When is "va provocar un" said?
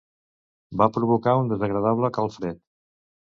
0.81-1.51